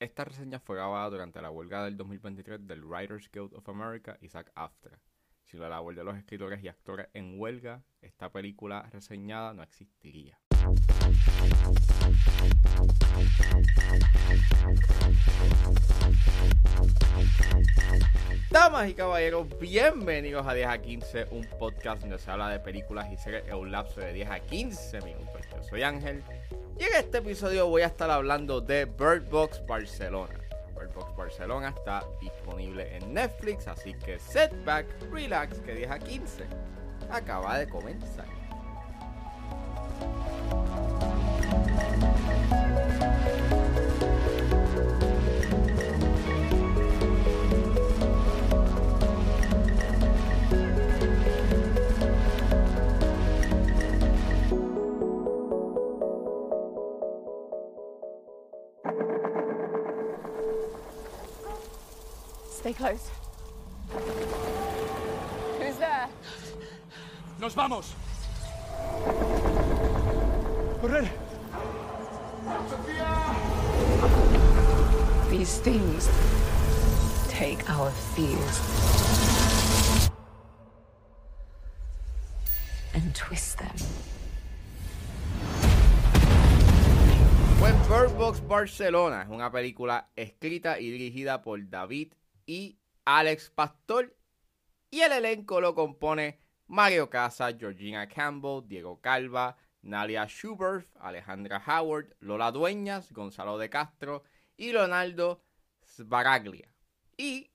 Esta 0.00 0.24
reseña 0.24 0.58
fue 0.58 0.76
grabada 0.76 1.10
durante 1.10 1.42
la 1.42 1.50
huelga 1.50 1.84
del 1.84 1.98
2023 1.98 2.66
del 2.66 2.86
Writers 2.86 3.30
Guild 3.30 3.52
of 3.52 3.68
America 3.68 4.16
y 4.22 4.30
SAG 4.30 4.50
AFTRA. 4.54 4.98
Si 5.44 5.58
la 5.58 5.68
labor 5.68 5.94
de 5.94 6.04
los 6.04 6.16
escritores 6.16 6.64
y 6.64 6.68
actores 6.68 7.08
en 7.12 7.38
huelga, 7.38 7.84
esta 8.00 8.32
película 8.32 8.88
reseñada 8.90 9.52
no 9.52 9.62
existiría. 9.62 10.40
Damas 18.50 18.88
y 18.88 18.94
caballeros, 18.94 19.46
bienvenidos 19.60 20.46
a 20.46 20.54
10 20.54 20.66
a 20.66 20.78
15, 20.78 21.26
un 21.30 21.46
podcast 21.58 22.00
donde 22.00 22.18
se 22.18 22.30
habla 22.30 22.48
de 22.48 22.58
películas 22.58 23.06
y 23.12 23.16
series 23.16 23.46
en 23.46 23.54
un 23.54 23.70
lapso 23.70 24.00
de 24.00 24.12
10 24.12 24.30
a 24.30 24.40
15 24.40 25.00
minutos. 25.02 25.40
Yo 25.54 25.62
soy 25.62 25.82
Ángel 25.82 26.24
y 26.78 26.82
en 26.82 26.94
este 26.98 27.18
episodio 27.18 27.68
voy 27.68 27.82
a 27.82 27.86
estar 27.86 28.10
hablando 28.10 28.60
de 28.60 28.86
Bird 28.86 29.28
Box 29.30 29.64
Barcelona. 29.66 30.34
Bird 30.74 30.92
Box 30.94 31.16
Barcelona 31.16 31.68
está 31.68 32.04
disponible 32.20 32.96
en 32.96 33.14
Netflix, 33.14 33.68
así 33.68 33.94
que 33.94 34.18
setback, 34.18 34.86
relax, 35.12 35.58
que 35.60 35.74
10 35.74 35.90
a 35.90 35.98
15 35.98 36.44
acaba 37.10 37.58
de 37.58 37.68
comenzar. 37.68 38.26
Close. 62.80 63.10
Who's 65.58 65.76
there? 65.76 66.08
¡Nos 67.38 67.54
vamos! 67.54 67.94
¡Correr! 70.80 71.06
These 75.28 75.58
things 75.60 76.08
take 77.28 77.68
our 77.68 77.90
fears 78.16 78.56
and 82.94 83.14
twist 83.14 83.58
them. 83.58 83.76
Pues 87.58 87.74
Bird 87.88 88.16
Box 88.16 88.40
Barcelona 88.48 89.22
es 89.24 89.28
una 89.28 89.52
película 89.52 90.08
escrita 90.16 90.80
y 90.80 90.90
dirigida 90.90 91.42
por 91.42 91.68
David 91.68 92.14
y 92.50 92.79
Alex 93.04 93.50
Pastor 93.50 94.16
y 94.90 95.00
el 95.00 95.12
elenco 95.12 95.60
lo 95.60 95.74
compone 95.74 96.40
Mario 96.66 97.10
Casas, 97.10 97.56
Georgina 97.58 98.08
Campbell, 98.08 98.66
Diego 98.66 99.00
Calva, 99.00 99.56
Nalia 99.82 100.26
Schubert, 100.26 100.88
Alejandra 101.00 101.62
Howard, 101.66 102.14
Lola 102.20 102.52
Dueñas, 102.52 103.12
Gonzalo 103.12 103.58
de 103.58 103.70
Castro 103.70 104.24
y 104.56 104.72
Leonardo 104.72 105.42
Sbaraglia. 105.84 106.72
Y 107.16 107.50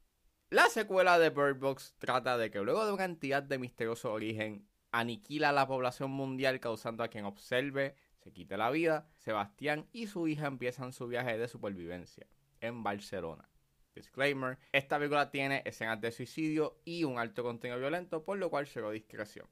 la 0.50 0.70
secuela 0.70 1.20
de 1.20 1.30
Bird 1.30 1.60
Box 1.60 1.96
trata 1.98 2.38
de 2.38 2.52
que 2.52 2.60
luego 2.60 2.86
de 2.86 2.94
una 2.94 3.06
entidad 3.06 3.44
de 3.44 3.58
misterioso 3.58 4.12
origen 4.12 4.68
aniquila 4.92 5.50
a 5.50 5.54
la 5.54 5.68
población 5.68 6.12
mundial 6.12 6.60
causando 6.60 7.04
a 7.04 7.10
quien 7.10 7.26
observe 7.26 7.96
se 8.26 8.32
quite 8.32 8.58
la 8.58 8.72
vida, 8.72 9.08
Sebastián 9.18 9.88
y 9.92 10.08
su 10.08 10.28
hija 10.28 10.48
empiezan 10.48 10.94
su 10.94 11.08
viaje 11.08 11.38
de 11.38 11.48
supervivencia 11.48 12.26
en 12.60 12.82
Barcelona. 12.82 13.48
Disclaimer, 13.96 14.58
esta 14.72 14.98
película 14.98 15.32
tiene 15.32 15.64
escenas 15.66 16.00
de 16.02 16.12
suicidio 16.12 16.80
y 16.86 17.04
un 17.04 17.18
alto 17.18 17.44
contenido 17.44 17.80
violento, 17.80 18.24
por 18.24 18.38
lo 18.38 18.50
cual 18.50 18.66
llegó 18.66 18.92
discreción. 18.92 19.48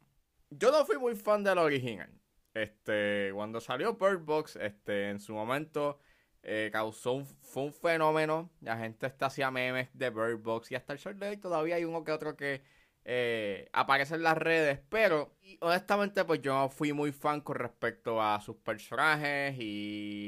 Yo 0.50 0.72
no 0.72 0.86
fui 0.86 0.98
muy 0.98 1.16
fan 1.16 1.44
de 1.44 1.56
la 1.56 1.64
original. 1.64 2.12
Este, 2.54 3.32
cuando 3.34 3.60
salió 3.60 3.96
Bird 3.96 4.20
Box, 4.20 4.58
este, 4.58 5.10
en 5.10 5.20
su 5.20 5.34
momento 5.34 6.00
eh, 6.44 6.70
causó 6.72 7.14
un, 7.14 7.26
fue 7.26 7.64
un 7.64 7.74
fenómeno. 7.74 8.52
La 8.62 8.78
gente 8.78 9.08
está 9.08 9.28
hacía 9.28 9.50
memes 9.50 9.90
de 9.94 10.10
Bird 10.10 10.40
Box 10.40 10.72
y 10.72 10.76
hasta 10.76 10.94
el 10.94 11.00
sol 11.00 11.18
de 11.18 11.38
todavía 11.38 11.76
hay 11.76 11.86
uno 11.86 12.04
que 12.04 12.12
otro 12.12 12.36
que 12.36 12.62
eh, 13.06 13.70
aparece 13.74 14.16
en 14.16 14.24
las 14.24 14.38
redes. 14.38 14.80
Pero 14.90 15.36
honestamente, 15.62 16.24
pues 16.26 16.42
yo 16.42 16.54
no 16.54 16.70
fui 16.70 16.94
muy 16.94 17.12
fan 17.12 17.42
con 17.42 17.56
respecto 17.56 18.22
a 18.22 18.40
sus 18.42 18.58
personajes 18.58 19.56
y 19.58 20.23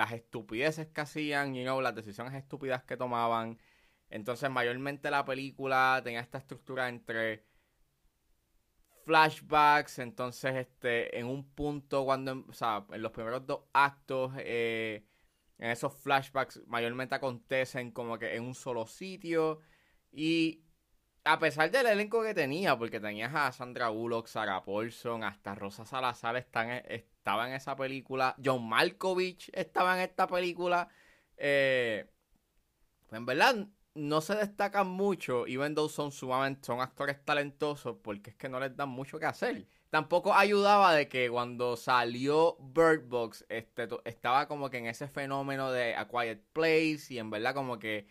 las 0.00 0.12
estupideces 0.12 0.88
que 0.88 1.02
hacían, 1.02 1.54
y 1.54 1.62
know, 1.62 1.82
las 1.82 1.94
decisiones 1.94 2.32
estúpidas 2.32 2.82
que 2.84 2.96
tomaban. 2.96 3.58
Entonces, 4.08 4.48
mayormente 4.48 5.10
la 5.10 5.26
película 5.26 6.00
tenía 6.02 6.20
esta 6.20 6.38
estructura 6.38 6.88
entre 6.88 7.44
flashbacks, 9.04 9.98
entonces 9.98 10.56
este 10.56 11.18
en 11.18 11.26
un 11.26 11.50
punto 11.50 12.04
cuando, 12.06 12.32
en 12.32 13.02
los 13.02 13.12
primeros 13.12 13.46
dos 13.46 13.60
actos, 13.74 14.32
eh, 14.38 15.04
en 15.58 15.70
esos 15.70 15.92
flashbacks 15.94 16.62
mayormente 16.66 17.14
acontecen 17.14 17.90
como 17.90 18.18
que 18.18 18.36
en 18.36 18.44
un 18.44 18.54
solo 18.54 18.86
sitio 18.86 19.60
y 20.12 20.64
a 21.24 21.38
pesar 21.38 21.70
del 21.70 21.86
elenco 21.86 22.22
que 22.22 22.32
tenía, 22.32 22.78
porque 22.78 23.00
tenías 23.00 23.34
a 23.34 23.52
Sandra 23.52 23.90
Bullock, 23.90 24.26
Sarah 24.28 24.64
Paulson, 24.64 25.24
hasta 25.24 25.54
Rosa 25.54 25.84
Salazar 25.84 26.36
están, 26.36 26.70
estaba 27.30 27.48
en 27.48 27.54
esa 27.54 27.76
película, 27.76 28.34
John 28.44 28.68
Malkovich 28.68 29.50
estaba 29.52 29.94
en 29.94 30.02
esta 30.02 30.26
película, 30.26 30.88
eh, 31.36 32.10
en 33.12 33.24
verdad 33.24 33.68
no 33.94 34.20
se 34.20 34.34
destacan 34.34 34.88
mucho, 34.88 35.46
even 35.46 35.76
though 35.76 35.88
son 35.88 36.10
sumamente, 36.10 36.66
son 36.66 36.80
actores 36.80 37.24
talentosos, 37.24 37.98
porque 38.02 38.30
es 38.30 38.36
que 38.36 38.48
no 38.48 38.58
les 38.58 38.76
dan 38.76 38.88
mucho 38.88 39.20
que 39.20 39.26
hacer. 39.26 39.68
Tampoco 39.90 40.34
ayudaba 40.34 40.92
de 40.92 41.08
que 41.08 41.30
cuando 41.30 41.76
salió 41.76 42.56
Bird 42.58 43.06
Box, 43.06 43.44
este, 43.48 43.88
estaba 44.04 44.48
como 44.48 44.68
que 44.68 44.78
en 44.78 44.86
ese 44.86 45.06
fenómeno 45.06 45.70
de 45.70 45.94
A 45.94 46.08
Quiet 46.08 46.42
Place, 46.52 47.06
y 47.10 47.18
en 47.18 47.30
verdad 47.30 47.54
como 47.54 47.78
que 47.78 48.08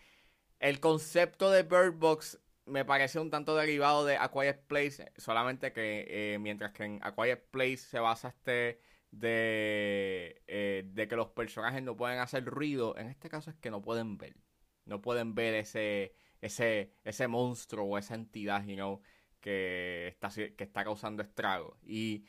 el 0.60 0.80
concepto 0.80 1.50
de 1.50 1.62
Bird 1.62 1.92
Box 1.92 2.40
me 2.64 2.86
pareció 2.86 3.20
un 3.20 3.30
tanto 3.30 3.54
derivado 3.54 4.06
de 4.06 4.16
A 4.16 4.30
Quiet 4.30 4.66
Place, 4.66 5.12
solamente 5.18 5.74
que 5.74 6.06
eh, 6.08 6.38
mientras 6.38 6.72
que 6.72 6.84
en 6.84 7.00
A 7.02 7.14
Quiet 7.14 7.50
Place 7.50 7.78
se 7.78 7.98
basa 8.00 8.28
este 8.28 8.80
de, 9.10 10.42
eh, 10.46 10.84
de 10.86 11.08
que 11.08 11.16
los 11.16 11.28
personajes 11.30 11.82
no 11.82 11.96
pueden 11.96 12.18
hacer 12.18 12.44
ruido, 12.44 12.96
en 12.96 13.08
este 13.08 13.28
caso 13.28 13.50
es 13.50 13.56
que 13.56 13.70
no 13.70 13.82
pueden 13.82 14.18
ver. 14.18 14.36
No 14.84 15.00
pueden 15.02 15.34
ver 15.34 15.54
ese, 15.54 16.14
ese, 16.40 16.94
ese 17.04 17.28
monstruo 17.28 17.84
o 17.86 17.98
esa 17.98 18.14
entidad, 18.14 18.64
you 18.66 18.74
know, 18.76 19.02
que 19.40 20.08
está, 20.08 20.30
que 20.30 20.64
está 20.64 20.84
causando 20.84 21.22
estragos. 21.22 21.78
Y 21.82 22.26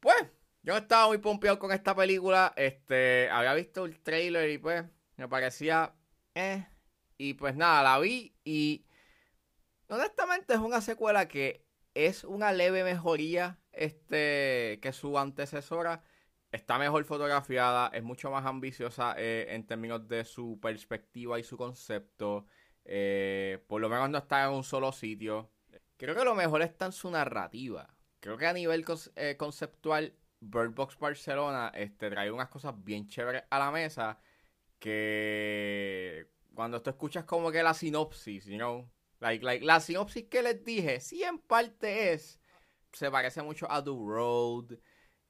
pues, 0.00 0.16
yo 0.62 0.76
estaba 0.76 1.08
muy 1.08 1.18
pompeado 1.18 1.58
con 1.58 1.72
esta 1.72 1.94
película. 1.94 2.52
Este, 2.56 3.28
había 3.30 3.54
visto 3.54 3.84
el 3.84 4.00
trailer 4.00 4.50
y 4.50 4.58
pues, 4.58 4.84
me 5.16 5.28
parecía, 5.28 5.94
eh. 6.34 6.66
Y 7.16 7.34
pues 7.34 7.54
nada, 7.56 7.82
la 7.82 7.98
vi 8.00 8.34
y 8.44 8.86
honestamente 9.88 10.54
es 10.54 10.58
una 10.58 10.80
secuela 10.80 11.28
que 11.28 11.64
es 11.94 12.24
una 12.24 12.52
leve 12.52 12.82
mejoría 12.82 13.60
este, 13.76 14.78
que 14.82 14.92
su 14.92 15.18
antecesora 15.18 16.02
está 16.54 16.78
mejor 16.78 17.04
fotografiada, 17.04 17.90
es 17.92 18.02
mucho 18.02 18.30
más 18.30 18.46
ambiciosa 18.46 19.14
eh, 19.18 19.46
en 19.50 19.66
términos 19.66 20.06
de 20.08 20.24
su 20.24 20.58
perspectiva 20.60 21.38
y 21.38 21.44
su 21.44 21.56
concepto. 21.56 22.46
Eh, 22.84 23.64
por 23.66 23.80
lo 23.80 23.88
menos 23.88 24.10
no 24.10 24.18
está 24.18 24.44
en 24.44 24.50
un 24.50 24.64
solo 24.64 24.92
sitio. 24.92 25.50
Creo 25.96 26.14
que 26.14 26.24
lo 26.24 26.34
mejor 26.34 26.62
está 26.62 26.86
en 26.86 26.92
su 26.92 27.10
narrativa. 27.10 27.96
Creo 28.20 28.36
que 28.36 28.46
a 28.46 28.52
nivel 28.52 28.84
eh, 29.16 29.36
conceptual, 29.36 30.14
Bird 30.40 30.74
Box 30.74 30.98
Barcelona 30.98 31.72
este, 31.74 32.10
trae 32.10 32.30
unas 32.30 32.48
cosas 32.48 32.74
bien 32.84 33.08
chéveres 33.08 33.44
a 33.50 33.58
la 33.58 33.70
mesa. 33.70 34.20
Que 34.78 36.28
cuando 36.54 36.82
tú 36.82 36.90
escuchas 36.90 37.24
como 37.24 37.50
que 37.50 37.62
la 37.62 37.74
sinopsis, 37.74 38.46
you 38.46 38.56
know, 38.56 38.88
like, 39.20 39.44
like, 39.44 39.64
la 39.64 39.80
sinopsis 39.80 40.24
que 40.24 40.42
les 40.42 40.62
dije, 40.64 41.00
sí 41.00 41.22
en 41.22 41.38
parte 41.38 42.12
es, 42.12 42.40
se 42.94 43.10
parece 43.10 43.42
mucho 43.42 43.70
a 43.70 43.82
The 43.82 43.90
Road 43.90 44.78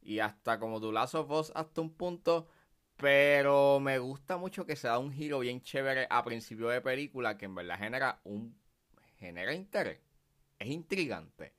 y 0.02 0.18
hasta 0.20 0.58
como 0.58 0.80
tu 0.80 0.92
Last 0.92 1.14
of 1.14 1.30
Us 1.30 1.52
hasta 1.54 1.80
un 1.80 1.94
punto. 1.94 2.48
Pero 2.96 3.80
me 3.80 3.98
gusta 3.98 4.36
mucho 4.36 4.66
que 4.66 4.76
se 4.76 4.86
da 4.86 4.98
un 4.98 5.12
giro 5.12 5.40
bien 5.40 5.60
chévere 5.62 6.06
a 6.10 6.24
principio 6.24 6.68
de 6.68 6.80
película 6.80 7.36
que 7.36 7.46
en 7.46 7.54
verdad 7.56 7.78
genera 7.78 8.20
un 8.24 8.56
genera 9.16 9.54
interés. 9.54 10.00
Es 10.58 10.68
intrigante. 10.68 11.54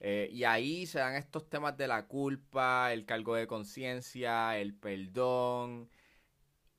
Eh, 0.00 0.28
y 0.32 0.44
ahí 0.44 0.86
se 0.86 1.00
dan 1.00 1.16
estos 1.16 1.48
temas 1.48 1.76
de 1.76 1.88
la 1.88 2.06
culpa, 2.06 2.92
el 2.92 3.04
cargo 3.04 3.34
de 3.34 3.48
conciencia, 3.48 4.56
el 4.58 4.74
perdón, 4.74 5.90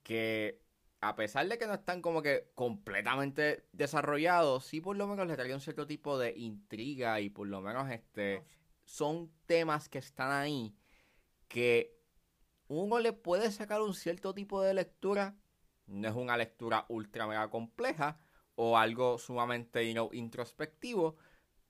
que 0.03 0.61
a 1.01 1.15
pesar 1.15 1.47
de 1.47 1.57
que 1.57 1.67
no 1.67 1.73
están 1.73 2.01
como 2.01 2.21
que 2.21 2.49
completamente 2.55 3.65
desarrollados, 3.73 4.65
sí 4.65 4.81
por 4.81 4.97
lo 4.97 5.07
menos 5.07 5.27
le 5.27 5.35
trae 5.35 5.53
un 5.53 5.61
cierto 5.61 5.87
tipo 5.87 6.17
de 6.17 6.33
intriga 6.37 7.19
y 7.21 7.29
por 7.29 7.47
lo 7.47 7.61
menos 7.61 7.89
este 7.91 8.43
son 8.89 9.31
temas 9.45 9.87
que 9.87 9.99
están 9.99 10.31
ahí 10.31 10.75
que 11.47 11.95
uno 12.67 12.99
le 12.99 13.13
puede 13.13 13.51
sacar 13.51 13.81
un 13.81 13.93
cierto 13.93 14.33
tipo 14.33 14.61
de 14.61 14.73
lectura 14.73 15.35
no 15.89 16.07
es 16.07 16.15
una 16.15 16.37
lectura 16.37 16.85
ultra 16.89 17.27
mega 17.27 17.49
compleja 17.49 18.19
o 18.55 18.77
algo 18.77 19.17
sumamente 19.17 19.83
introspectivo, 19.83 21.17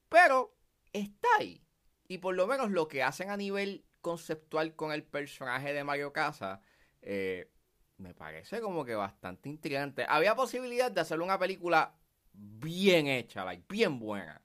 pero 0.09 0.57
está 0.91 1.27
ahí. 1.39 1.63
Y 2.07 2.17
por 2.17 2.35
lo 2.35 2.47
menos 2.47 2.71
lo 2.71 2.87
que 2.87 3.03
hacen 3.03 3.29
a 3.29 3.37
nivel 3.37 3.85
conceptual 4.01 4.75
con 4.75 4.91
el 4.91 5.03
personaje 5.03 5.73
de 5.73 5.83
Mario 5.83 6.11
Casa, 6.11 6.61
eh, 7.01 7.51
me 7.97 8.13
parece 8.13 8.61
como 8.61 8.83
que 8.85 8.95
bastante 8.95 9.49
intrigante. 9.49 10.05
Había 10.07 10.35
posibilidad 10.35 10.91
de 10.91 11.01
hacer 11.01 11.21
una 11.21 11.37
película 11.37 11.95
bien 12.33 13.07
hecha, 13.07 13.45
like, 13.45 13.65
bien 13.69 13.99
buena. 13.99 14.41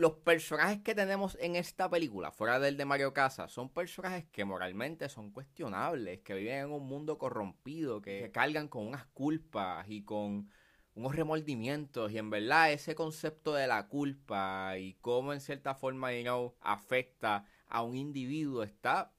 Los 0.00 0.14
personajes 0.14 0.80
que 0.80 0.94
tenemos 0.94 1.36
en 1.42 1.56
esta 1.56 1.90
película, 1.90 2.30
fuera 2.30 2.58
del 2.58 2.78
de 2.78 2.86
Mario 2.86 3.12
Casas, 3.12 3.52
son 3.52 3.68
personajes 3.68 4.24
que 4.32 4.46
moralmente 4.46 5.10
son 5.10 5.30
cuestionables, 5.30 6.20
que 6.20 6.32
viven 6.32 6.60
en 6.60 6.72
un 6.72 6.86
mundo 6.86 7.18
corrompido, 7.18 8.00
que, 8.00 8.20
que 8.20 8.30
cargan 8.30 8.68
con 8.68 8.86
unas 8.86 9.04
culpas 9.08 9.84
y 9.90 10.02
con 10.02 10.48
unos 10.94 11.14
remordimientos. 11.14 12.12
Y 12.12 12.16
en 12.16 12.30
verdad 12.30 12.72
ese 12.72 12.94
concepto 12.94 13.52
de 13.52 13.66
la 13.66 13.88
culpa 13.88 14.78
y 14.78 14.94
cómo 15.02 15.34
en 15.34 15.40
cierta 15.42 15.74
forma, 15.74 16.14
you 16.14 16.22
know, 16.22 16.56
afecta 16.62 17.44
a 17.66 17.82
un 17.82 17.94
individuo 17.94 18.62
está, 18.62 19.12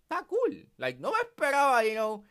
está 0.00 0.24
cool. 0.24 0.68
Like, 0.78 0.98
no 0.98 1.12
me 1.12 1.20
esperaba, 1.20 1.84
you 1.84 1.92
know, 1.92 2.24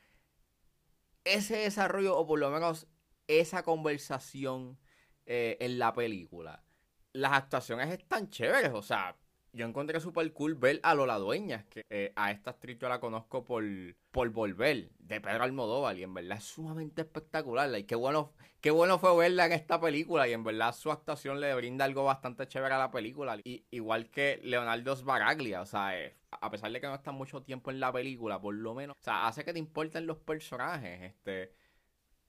ese 1.23 1.55
desarrollo 1.55 2.17
o 2.17 2.27
por 2.27 2.37
lo 2.37 2.49
menos 2.49 2.89
esa 3.27 3.63
conversación 3.63 4.77
eh, 5.25 5.55
en 5.61 5.79
la 5.79 5.93
película. 5.93 6.65
Las 7.13 7.33
actuaciones 7.33 7.89
están 7.89 8.29
chéveres, 8.29 8.71
o 8.73 8.81
sea, 8.81 9.15
yo 9.53 9.65
encontré 9.65 9.99
súper 9.99 10.31
cool 10.31 10.55
ver 10.55 10.79
a 10.83 10.95
Lola 10.95 11.17
Dueñas, 11.17 11.65
que 11.65 11.85
eh, 11.89 12.13
a 12.15 12.31
esta 12.31 12.51
actriz 12.51 12.77
yo 12.79 12.87
la 12.87 13.01
conozco 13.01 13.43
por, 13.43 13.63
por 14.11 14.29
Volver, 14.29 14.91
de 14.97 15.19
Pedro 15.19 15.43
Almodóvar, 15.43 15.97
y 15.97 16.03
en 16.03 16.13
verdad 16.13 16.37
es 16.37 16.45
sumamente 16.45 17.01
espectacular. 17.01 17.77
Y 17.77 17.83
qué 17.83 17.95
bueno, 17.95 18.33
qué 18.61 18.71
bueno 18.71 18.97
fue 18.97 19.15
verla 19.17 19.45
en 19.45 19.51
esta 19.51 19.79
película, 19.79 20.27
y 20.27 20.33
en 20.33 20.43
verdad 20.43 20.73
su 20.73 20.89
actuación 20.89 21.41
le 21.41 21.53
brinda 21.53 21.83
algo 21.83 22.05
bastante 22.05 22.47
chévere 22.47 22.75
a 22.75 22.79
la 22.79 22.91
película. 22.91 23.37
Y, 23.43 23.65
igual 23.71 24.09
que 24.09 24.39
Leonardo 24.43 24.95
Sbaraglia, 24.95 25.61
o 25.61 25.65
sea, 25.65 25.99
eh, 25.99 26.15
a 26.29 26.49
pesar 26.49 26.71
de 26.71 26.79
que 26.79 26.87
no 26.87 26.95
está 26.95 27.11
mucho 27.11 27.43
tiempo 27.43 27.71
en 27.71 27.81
la 27.81 27.91
película, 27.91 28.39
por 28.39 28.55
lo 28.55 28.73
menos, 28.73 28.95
o 28.97 29.03
sea, 29.03 29.27
hace 29.27 29.43
que 29.43 29.51
te 29.51 29.59
importen 29.59 30.07
los 30.07 30.19
personajes. 30.19 31.01
Este, 31.01 31.53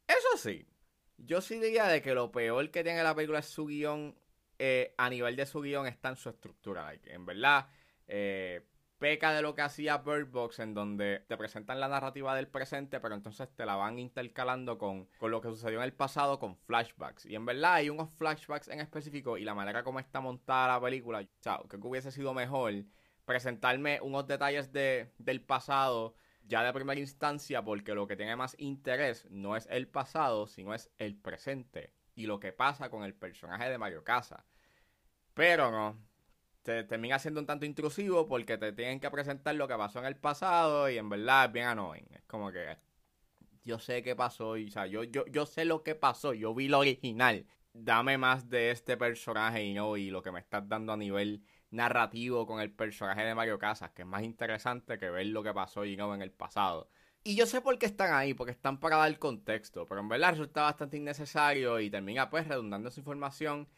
eso 0.09 0.37
sí, 0.37 0.67
yo 1.19 1.41
sí 1.41 1.61
diría 1.61 1.87
de 1.87 2.03
que 2.03 2.15
lo 2.15 2.33
peor 2.33 2.69
que 2.73 2.83
tiene 2.83 3.03
la 3.05 3.15
película 3.15 3.39
es 3.39 3.47
su 3.47 3.67
guion 3.67 4.17
eh, 4.65 4.95
a 4.97 5.11
nivel 5.11 5.35
de 5.35 5.45
su 5.45 5.61
guion 5.61 5.89
está 5.89 6.11
en 6.11 6.15
su 6.15 6.29
estructura. 6.29 6.95
en 6.95 7.27
verdad, 7.27 7.67
eh, 8.07 8.65
peca 8.97 9.33
de 9.33 9.43
lo 9.43 9.57
que 9.57 9.63
hacía 9.63 9.99
Bird 9.99 10.31
Box, 10.31 10.61
en 10.61 10.73
donde 10.73 11.25
te 11.27 11.37
presentan 11.37 11.81
la 11.81 11.89
narrativa 11.89 12.37
del 12.37 12.47
presente, 12.47 13.01
pero 13.01 13.17
entonces 13.17 13.49
te 13.57 13.67
la 13.67 13.75
van 13.75 13.99
intercalando 13.99 14.79
con, 14.79 15.07
con 15.19 15.33
lo 15.33 15.41
que 15.41 15.49
sucedió 15.49 15.79
en 15.79 15.85
el 15.87 15.93
pasado, 15.93 16.39
con 16.39 16.55
flashbacks. 16.55 17.27
Y 17.27 17.35
en 17.35 17.45
verdad 17.45 17.75
hay 17.75 17.91
unos 17.91 18.13
flashbacks 18.13 18.69
en 18.69 18.79
específico 18.79 19.37
y 19.37 19.43
la 19.43 19.57
manera 19.57 19.83
como 19.83 19.99
está 19.99 20.21
montada 20.21 20.75
la 20.75 20.81
película, 20.81 21.27
creo 21.43 21.69
que 21.69 21.89
hubiese 21.89 22.13
sido 22.13 22.33
mejor 22.33 22.85
presentarme 23.25 24.01
unos 24.01 24.29
detalles 24.29 24.73
de, 24.73 25.11
del 25.19 25.43
pasado 25.43 26.15
ya 26.45 26.63
de 26.63 26.73
primera 26.73 27.01
instancia, 27.01 27.65
porque 27.65 27.95
lo 27.95 28.07
que 28.07 28.17
tiene 28.17 28.37
más 28.37 28.55
interés 28.61 29.27
no 29.29 29.57
es 29.57 29.67
el 29.71 29.89
pasado, 29.89 30.47
sino 30.47 30.73
es 30.73 30.89
el 30.99 31.17
presente 31.17 31.95
y 32.15 32.27
lo 32.27 32.39
que 32.41 32.53
pasa 32.53 32.91
con 32.91 33.05
el 33.05 33.15
personaje 33.15 33.69
de 33.71 33.79
Mario 33.79 34.05
Casa. 34.05 34.45
Pero 35.35 35.71
no, 35.71 35.99
te 36.63 36.85
termina 36.85 37.19
siendo 37.19 37.41
un 37.41 37.47
tanto 37.47 37.67
intrusivo 37.67 38.27
porque 38.27 38.59
te 38.59 38.73
tienen 38.73 39.01
que 39.01 39.11
presentar 39.11 39.55
lo 39.55 39.69
que 39.69 39.77
pasó 39.77 39.99
en 39.99 40.07
el 40.07 40.17
pasado 40.17 40.89
y 40.91 40.99
en 40.99 41.09
verdad 41.09 41.47
es 41.47 41.53
bien 41.53 41.67
annoying. 41.67 42.07
Es 42.15 42.23
como 42.27 42.53
que 42.53 42.77
yo 43.65 43.79
sé 43.79 44.03
qué 44.03 44.17
pasó 44.17 44.57
y 44.57 44.69
o 44.69 44.71
sea, 44.71 44.87
yo, 44.87 45.05
yo, 45.05 45.27
yo 45.27 45.47
sé 45.47 45.65
lo 45.65 45.83
que 45.83 45.95
pasó, 45.95 46.33
yo 46.35 46.55
vi 46.55 46.69
lo 46.69 46.81
original. 46.81 47.47
Dame 47.75 48.19
más 48.19 48.51
de 48.51 48.71
este 48.71 48.97
personaje 48.97 49.65
y 49.65 49.75
no, 49.75 49.97
y 49.97 50.11
lo 50.11 50.23
que 50.23 50.31
me 50.31 50.41
estás 50.41 50.69
dando 50.69 50.93
a 50.93 50.97
nivel 50.97 51.43
narrativo 51.71 52.47
con 52.47 52.61
el 52.61 52.71
personaje 52.71 53.23
de 53.23 53.35
Mario 53.35 53.59
Casas, 53.59 53.93
que 53.93 54.03
es 54.03 54.09
más 54.09 54.23
interesante 54.23 54.99
que 54.99 55.11
ver 55.11 55.27
lo 55.27 55.43
que 55.43 55.55
pasó 55.55 55.85
y 55.85 55.97
no 55.97 56.15
en 56.15 56.23
el 56.23 56.31
pasado. 56.31 56.89
Y 57.25 57.37
yo 57.37 57.47
sé 57.47 57.61
por 57.61 57.79
qué 57.79 57.87
están 57.87 58.13
ahí, 58.13 58.35
porque 58.35 58.53
están 58.53 58.79
para 58.79 58.97
dar 58.97 59.19
contexto, 59.19 59.87
pero 59.87 60.01
en 60.01 60.09
verdad 60.09 60.31
resulta 60.31 60.63
bastante 60.63 60.97
innecesario 60.97 61.81
y 61.81 61.89
termina 61.89 62.29
pues 62.29 62.47
redundando 62.47 62.91
su 62.91 63.01
información, 63.01 63.69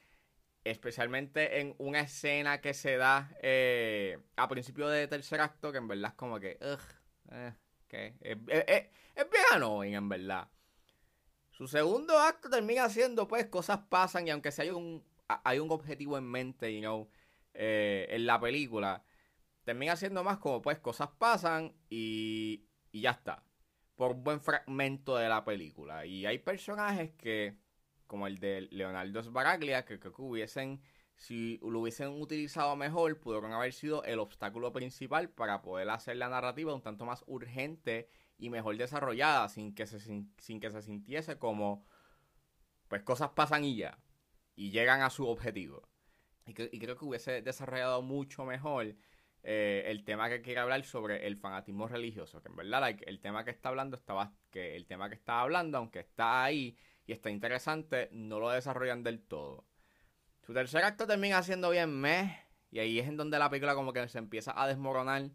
especialmente 0.65 1.61
en 1.61 1.75
una 1.79 2.01
escena 2.01 2.61
que 2.61 2.75
se 2.75 2.97
da 2.97 3.31
eh, 3.43 4.19
a 4.37 4.49
principio 4.49 4.89
de 4.89 5.07
tercer 5.09 5.41
acto, 5.41 5.71
que 5.71 5.79
en 5.79 5.89
verdad 5.89 6.11
es 6.11 6.17
como 6.17 6.41
que, 6.41 6.59
eh, 6.61 7.53
es, 7.91 8.13
es, 8.49 8.89
es 9.15 9.31
bien 9.31 9.45
annoying, 9.53 9.95
en 9.95 10.09
verdad. 10.09 10.49
Su 11.51 11.69
segundo 11.69 12.19
acto 12.19 12.51
termina 12.51 12.89
siendo, 12.89 13.29
pues, 13.29 13.47
cosas 13.47 13.79
pasan 13.89 14.27
y 14.27 14.31
aunque 14.31 14.51
sea 14.51 14.65
hay 14.65 14.71
un, 14.71 15.05
hay 15.29 15.59
un 15.61 15.71
objetivo 15.71 16.19
en 16.19 16.25
mente, 16.25 16.75
you 16.75 16.81
know, 16.81 17.09
eh, 17.53 18.07
en 18.11 18.27
la 18.27 18.41
película, 18.41 19.05
termina 19.65 19.95
siendo 19.97 20.25
más 20.25 20.39
como, 20.39 20.61
pues, 20.63 20.79
cosas 20.81 21.11
pasan 21.19 21.75
y 21.89 22.67
y 22.95 23.01
ya 23.01 23.11
está. 23.11 23.43
Por 23.97 24.13
un 24.13 24.25
buen 24.25 24.41
fragmento 24.41 25.17
de 25.17 25.29
la 25.29 25.45
película. 25.45 26.07
Y 26.07 26.27
hay 26.27 26.39
personajes 26.39 27.11
que, 27.19 27.57
como 28.15 28.29
el 28.29 28.39
de 28.39 28.69
Leonardo 28.71 29.25
Sbaraglia, 29.25 29.85
que 29.85 29.99
creo 29.99 30.13
que 30.13 30.23
hubiesen, 30.23 30.81
si 31.17 31.59
lo 31.65 31.81
hubiesen 31.81 32.11
utilizado 32.11 32.77
mejor, 32.77 33.19
pudieron 33.19 33.53
haber 33.53 33.73
sido 33.73 34.05
el 34.05 34.21
obstáculo 34.21 34.73
principal 34.73 35.31
para 35.31 35.63
poder 35.63 35.91
hacer 35.91 36.17
la 36.17 36.29
narrativa 36.29 36.73
un 36.73 36.81
tanto 36.81 37.05
más 37.05 37.25
urgente 37.27 38.09
y 38.39 38.51
mejor 38.51 38.77
desarrollada, 38.77 39.49
sin 39.49 39.75
que 39.75 39.89
se, 39.89 39.99
sin, 39.99 40.61
que 40.61 40.71
se 40.71 40.83
sintiese 40.83 41.41
como, 41.41 41.85
pues 42.87 43.03
cosas 43.03 43.31
pasan 43.31 43.65
y 43.65 43.75
ya, 43.79 43.99
y 44.55 44.71
llegan 44.71 45.03
a 45.03 45.11
su 45.11 45.27
objetivo. 45.27 45.83
Y, 46.47 46.55
creo 46.55 46.97
que 46.97 47.05
hubiese 47.05 47.43
desarrollado 47.43 48.01
mucho 48.01 48.45
mejor 48.45 48.95
eh, 49.43 49.83
el 49.87 50.05
tema 50.05 50.29
que 50.29 50.41
quiere 50.41 50.61
hablar 50.61 50.85
sobre 50.85 51.27
el 51.27 51.37
fanatismo 51.37 51.89
religioso, 51.89 52.41
que 52.41 52.49
en 52.49 52.55
verdad 52.55 52.97
el 53.07 53.19
tema 53.19 53.45
que 53.45 53.51
está 53.51 53.71
hablando 53.71 53.97
estaba, 53.97 54.33
que 54.53 54.77
el 54.77 54.87
tema 54.87 55.09
que 55.09 55.17
está 55.17 55.41
hablando, 55.41 55.79
aunque 55.79 55.99
está 55.99 56.45
ahí 56.45 56.77
y 57.07 57.13
está 57.13 57.31
interesante, 57.31 58.09
no 58.13 58.41
lo 58.41 58.51
desarrollan 58.51 59.03
del 59.03 59.21
todo. 59.21 59.65
Su 60.43 60.53
tercer 60.53 60.85
acto 60.85 61.07
termina 61.07 61.43
siendo 61.43 61.71
bien 61.71 61.91
meh, 62.01 62.39
y 62.71 62.79
ahí 62.79 62.99
es 62.99 63.09
en 63.09 63.17
donde 63.17 63.39
la 63.39 63.51
película 63.51 63.75
como 63.75 63.93
que 63.93 64.09
se 64.09 64.19
empieza 64.19 64.61
a 64.61 64.67
desmoronar. 64.67 65.31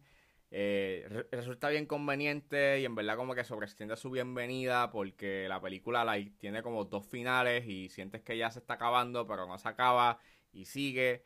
Eh, 0.51 1.27
resulta 1.31 1.69
bien 1.69 1.85
conveniente 1.85 2.79
y 2.79 2.85
en 2.85 2.95
verdad 2.95 3.15
como 3.15 3.35
que 3.35 3.43
sobreextiende 3.43 3.95
su 3.95 4.09
bienvenida 4.09 4.89
porque 4.89 5.47
la 5.47 5.61
película 5.61 6.03
like, 6.03 6.31
tiene 6.39 6.63
como 6.63 6.85
dos 6.85 7.05
finales 7.05 7.67
y 7.67 7.89
sientes 7.89 8.23
que 8.23 8.35
ya 8.35 8.49
se 8.49 8.57
está 8.57 8.73
acabando 8.73 9.27
pero 9.27 9.45
no 9.45 9.59
se 9.59 9.69
acaba 9.69 10.17
y 10.51 10.65
sigue 10.65 11.23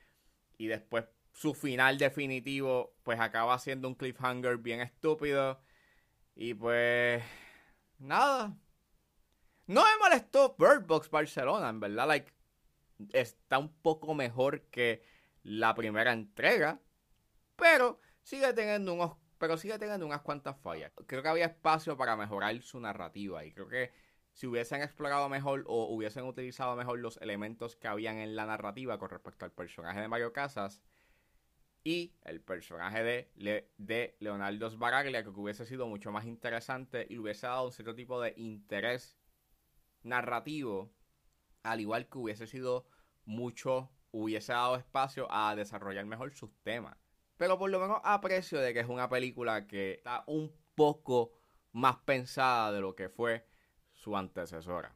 y 0.57 0.67
después 0.67 1.05
su 1.33 1.53
final 1.53 1.97
definitivo, 1.97 2.95
pues 3.03 3.19
acaba 3.19 3.57
siendo 3.59 3.88
un 3.88 3.95
cliffhanger 3.95 4.57
bien 4.57 4.81
estúpido. 4.81 5.62
Y 6.35 6.53
pues. 6.53 7.23
Nada. 8.00 8.57
No 9.67 9.82
me 9.84 9.98
molestó 10.00 10.55
Bird 10.58 10.86
Box 10.86 11.10
Barcelona, 11.10 11.70
en 11.70 11.79
verdad. 11.79 12.08
Like, 12.08 12.32
está 13.13 13.58
un 13.58 13.74
poco 13.82 14.13
mejor 14.13 14.62
que 14.63 15.03
la 15.43 15.74
primera 15.74 16.12
entrega. 16.12 16.82
Pero 17.55 18.00
sigue 18.22 18.51
teniendo 18.53 18.93
unos. 18.93 19.17
Pero 19.38 19.58
sigue 19.58 19.77
teniendo 19.77 20.05
unas 20.05 20.22
cuantas 20.22 20.58
fallas. 20.58 20.91
Creo 21.05 21.22
que 21.22 21.29
había 21.29 21.46
espacio 21.46 21.98
para 21.98 22.15
mejorar 22.15 22.62
su 22.62 22.79
narrativa. 22.79 23.43
Y 23.46 23.51
creo 23.51 23.67
que 23.67 23.91
si 24.34 24.48
hubiesen 24.48 24.82
explorado 24.82 25.29
mejor 25.29 25.63
o 25.67 25.86
hubiesen 25.93 26.25
utilizado 26.25 26.75
mejor 26.75 27.00
los 27.00 27.17
elementos 27.17 27.75
que 27.75 27.88
habían 27.88 28.17
en 28.17 28.36
la 28.36 28.46
narrativa 28.46 28.98
con 28.98 29.10
respecto 29.10 29.46
al 29.46 29.51
personaje 29.51 30.01
de 30.01 30.08
Mario 30.08 30.34
Casas 30.34 30.82
y 31.84 32.13
el 32.24 32.41
personaje 32.41 33.03
de, 33.03 33.70
de 33.77 34.15
Leonardo 34.20 34.70
Sbaraglia, 34.70 35.24
que 35.24 35.29
hubiese 35.29 35.65
sido 35.65 35.88
mucho 35.88 36.12
más 36.12 36.25
interesante 36.25 37.05
y 37.10 37.17
hubiese 37.17 37.46
dado 37.46 37.65
un 37.65 37.72
cierto 37.74 37.93
tipo 37.93 38.22
de 38.22 38.34
interés 38.38 39.17
narrativo, 40.03 40.91
al 41.63 41.81
igual 41.81 42.07
que 42.07 42.17
hubiese 42.17 42.48
sido 42.48 42.86
mucho, 43.25 43.89
hubiese 44.12 44.53
dado 44.53 44.75
espacio 44.75 45.27
a 45.31 45.55
desarrollar 45.55 46.05
mejor 46.05 46.33
sus 46.33 46.51
temas. 46.63 46.98
Pero 47.38 47.57
por 47.57 47.69
lo 47.69 47.79
menos 47.79 48.00
aprecio 48.03 48.60
de 48.60 48.74
que 48.74 48.81
es 48.81 48.88
una 48.88 49.10
película 49.10 49.67
que 49.67 49.93
está 49.93 50.24
un 50.27 50.53
poco 50.75 51.33
más 51.72 51.98
pensada 51.98 52.72
de 52.72 52.81
lo 52.81 52.95
que 52.95 53.10
fue 53.10 53.45
su 53.93 54.15
antecesora. 54.15 54.93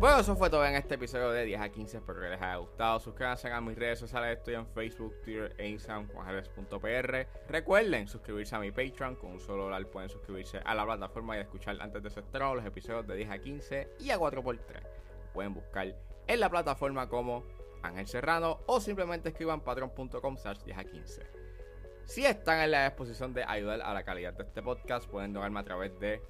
Bueno, 0.00 0.20
eso 0.20 0.36
fue 0.36 0.48
todo 0.48 0.64
en 0.64 0.76
este 0.76 0.94
episodio 0.94 1.32
de 1.32 1.44
10 1.44 1.60
a 1.60 1.68
15. 1.70 1.96
Espero 1.96 2.20
que 2.20 2.28
les 2.28 2.40
haya 2.40 2.54
gustado. 2.54 3.00
Suscríbanse 3.00 3.50
a 3.50 3.60
mis 3.60 3.76
redes 3.76 3.98
sociales. 3.98 4.38
Estoy 4.38 4.54
en 4.54 4.64
Facebook, 4.68 5.12
Twitter 5.24 5.52
e 5.58 5.66
Instagram 5.70 6.08
Recuerden 7.48 8.06
suscribirse 8.06 8.54
a 8.54 8.60
mi 8.60 8.70
Patreon. 8.70 9.16
Con 9.16 9.32
un 9.32 9.40
solo 9.40 9.64
dólar 9.64 9.84
pueden 9.88 10.08
suscribirse 10.08 10.58
a 10.64 10.72
la 10.76 10.84
plataforma 10.84 11.36
y 11.36 11.40
escuchar 11.40 11.78
antes 11.80 12.00
de 12.00 12.10
estreno 12.10 12.54
los 12.54 12.64
episodios 12.64 13.08
de 13.08 13.16
10 13.16 13.30
a 13.30 13.38
15 13.38 13.88
y 13.98 14.10
a 14.10 14.18
4x3. 14.18 14.82
Pueden 15.34 15.54
buscar 15.54 15.92
en 16.28 16.40
la 16.40 16.48
plataforma 16.48 17.08
como 17.08 17.42
Ángel 17.82 18.06
Serrano 18.06 18.60
o 18.66 18.80
simplemente 18.80 19.30
escriban 19.30 19.62
patreon.com 19.62 20.36
slash 20.36 20.58
10 20.58 20.78
a 20.78 20.84
15. 20.84 21.26
Si 22.04 22.24
están 22.24 22.60
en 22.60 22.70
la 22.70 22.84
disposición 22.84 23.34
de 23.34 23.42
ayudar 23.42 23.82
a 23.82 23.92
la 23.92 24.04
calidad 24.04 24.32
de 24.34 24.44
este 24.44 24.62
podcast, 24.62 25.08
pueden 25.10 25.32
donarme 25.32 25.58
a 25.58 25.64
través 25.64 25.98
de 25.98 26.22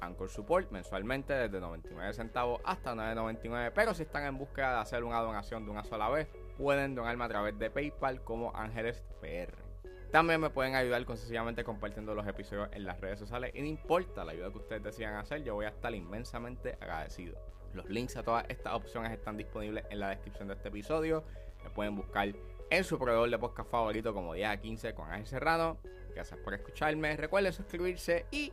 Anchor 0.00 0.28
Support 0.28 0.70
mensualmente 0.70 1.32
desde 1.32 1.60
99 1.60 2.12
centavos 2.12 2.60
hasta 2.64 2.94
9.99. 2.94 3.72
Pero 3.74 3.94
si 3.94 4.02
están 4.02 4.24
en 4.24 4.38
búsqueda 4.38 4.74
de 4.74 4.80
hacer 4.80 5.04
una 5.04 5.20
donación 5.20 5.64
de 5.64 5.70
una 5.70 5.84
sola 5.84 6.08
vez, 6.08 6.28
pueden 6.56 6.94
donarme 6.94 7.24
a 7.24 7.28
través 7.28 7.58
de 7.58 7.70
PayPal 7.70 8.22
como 8.22 8.54
Ángeles 8.54 9.02
PR. 9.20 9.68
También 10.10 10.40
me 10.40 10.48
pueden 10.48 10.74
ayudar 10.74 11.04
sencillamente 11.04 11.64
compartiendo 11.64 12.14
los 12.14 12.26
episodios 12.26 12.68
en 12.72 12.84
las 12.84 12.98
redes 13.00 13.18
sociales. 13.18 13.52
Y 13.54 13.60
no 13.60 13.66
importa 13.66 14.24
la 14.24 14.32
ayuda 14.32 14.50
que 14.50 14.58
ustedes 14.58 14.82
decidan 14.82 15.16
hacer, 15.16 15.44
yo 15.44 15.54
voy 15.54 15.66
a 15.66 15.68
estar 15.68 15.94
inmensamente 15.94 16.78
agradecido. 16.80 17.38
Los 17.74 17.88
links 17.90 18.16
a 18.16 18.22
todas 18.22 18.46
estas 18.48 18.72
opciones 18.72 19.12
están 19.12 19.36
disponibles 19.36 19.84
en 19.90 20.00
la 20.00 20.08
descripción 20.08 20.48
de 20.48 20.54
este 20.54 20.68
episodio. 20.68 21.24
Me 21.62 21.70
pueden 21.70 21.94
buscar 21.94 22.32
en 22.70 22.84
su 22.84 22.98
proveedor 22.98 23.28
de 23.28 23.38
podcast 23.38 23.70
favorito 23.70 24.14
como 24.14 24.32
Día 24.32 24.56
15 24.56 24.94
con 24.94 25.10
Ángel 25.10 25.26
Serrano. 25.26 25.78
Gracias 26.14 26.40
por 26.40 26.54
escucharme. 26.54 27.16
Recuerden 27.16 27.52
suscribirse 27.52 28.24
y 28.30 28.52